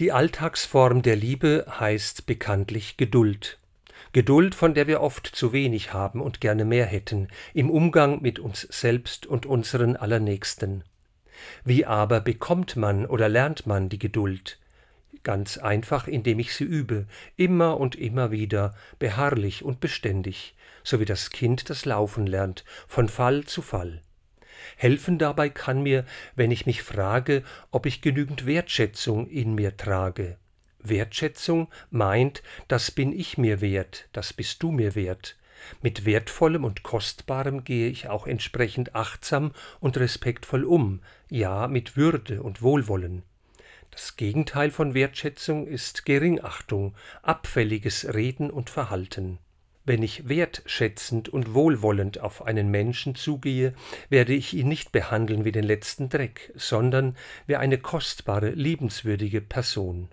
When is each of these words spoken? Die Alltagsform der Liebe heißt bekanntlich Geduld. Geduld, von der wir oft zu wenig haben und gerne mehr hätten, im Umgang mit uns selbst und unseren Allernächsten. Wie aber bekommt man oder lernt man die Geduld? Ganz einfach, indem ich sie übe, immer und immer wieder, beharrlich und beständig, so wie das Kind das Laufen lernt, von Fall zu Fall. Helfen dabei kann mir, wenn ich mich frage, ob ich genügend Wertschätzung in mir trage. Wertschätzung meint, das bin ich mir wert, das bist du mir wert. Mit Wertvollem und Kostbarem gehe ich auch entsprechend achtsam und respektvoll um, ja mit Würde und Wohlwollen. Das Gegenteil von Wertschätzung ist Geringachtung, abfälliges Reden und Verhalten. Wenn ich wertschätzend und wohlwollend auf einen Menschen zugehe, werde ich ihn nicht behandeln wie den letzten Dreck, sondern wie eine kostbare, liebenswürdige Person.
Die 0.00 0.12
Alltagsform 0.12 1.02
der 1.02 1.14
Liebe 1.14 1.66
heißt 1.78 2.24
bekanntlich 2.24 2.96
Geduld. 2.96 3.58
Geduld, 4.12 4.54
von 4.54 4.72
der 4.72 4.86
wir 4.86 5.02
oft 5.02 5.26
zu 5.26 5.52
wenig 5.52 5.92
haben 5.92 6.22
und 6.22 6.40
gerne 6.40 6.64
mehr 6.64 6.86
hätten, 6.86 7.28
im 7.52 7.68
Umgang 7.68 8.22
mit 8.22 8.38
uns 8.38 8.62
selbst 8.62 9.26
und 9.26 9.44
unseren 9.44 9.96
Allernächsten. 9.96 10.84
Wie 11.66 11.84
aber 11.84 12.22
bekommt 12.22 12.76
man 12.76 13.04
oder 13.04 13.28
lernt 13.28 13.66
man 13.66 13.90
die 13.90 13.98
Geduld? 13.98 14.58
Ganz 15.22 15.58
einfach, 15.58 16.08
indem 16.08 16.38
ich 16.38 16.54
sie 16.54 16.64
übe, 16.64 17.06
immer 17.36 17.78
und 17.78 17.94
immer 17.94 18.30
wieder, 18.30 18.74
beharrlich 18.98 19.62
und 19.66 19.80
beständig, 19.80 20.56
so 20.82 20.98
wie 20.98 21.04
das 21.04 21.28
Kind 21.28 21.68
das 21.68 21.84
Laufen 21.84 22.26
lernt, 22.26 22.64
von 22.88 23.10
Fall 23.10 23.44
zu 23.44 23.60
Fall. 23.60 24.00
Helfen 24.76 25.18
dabei 25.18 25.48
kann 25.48 25.82
mir, 25.82 26.04
wenn 26.36 26.50
ich 26.50 26.66
mich 26.66 26.82
frage, 26.82 27.42
ob 27.70 27.86
ich 27.86 28.02
genügend 28.02 28.46
Wertschätzung 28.46 29.28
in 29.28 29.54
mir 29.54 29.76
trage. 29.76 30.36
Wertschätzung 30.82 31.68
meint, 31.90 32.42
das 32.68 32.90
bin 32.90 33.12
ich 33.12 33.38
mir 33.38 33.60
wert, 33.60 34.08
das 34.12 34.32
bist 34.32 34.62
du 34.62 34.70
mir 34.70 34.94
wert. 34.94 35.36
Mit 35.82 36.06
Wertvollem 36.06 36.64
und 36.64 36.82
Kostbarem 36.82 37.64
gehe 37.64 37.90
ich 37.90 38.08
auch 38.08 38.26
entsprechend 38.26 38.94
achtsam 38.94 39.52
und 39.78 39.98
respektvoll 39.98 40.64
um, 40.64 41.02
ja 41.28 41.68
mit 41.68 41.96
Würde 41.96 42.42
und 42.42 42.62
Wohlwollen. 42.62 43.22
Das 43.90 44.16
Gegenteil 44.16 44.70
von 44.70 44.94
Wertschätzung 44.94 45.66
ist 45.66 46.06
Geringachtung, 46.06 46.94
abfälliges 47.22 48.14
Reden 48.14 48.50
und 48.50 48.70
Verhalten. 48.70 49.38
Wenn 49.90 50.04
ich 50.04 50.28
wertschätzend 50.28 51.28
und 51.30 51.52
wohlwollend 51.52 52.20
auf 52.20 52.46
einen 52.46 52.70
Menschen 52.70 53.16
zugehe, 53.16 53.74
werde 54.08 54.34
ich 54.34 54.54
ihn 54.54 54.68
nicht 54.68 54.92
behandeln 54.92 55.44
wie 55.44 55.50
den 55.50 55.64
letzten 55.64 56.08
Dreck, 56.08 56.52
sondern 56.54 57.16
wie 57.48 57.56
eine 57.56 57.76
kostbare, 57.76 58.50
liebenswürdige 58.50 59.40
Person. 59.40 60.08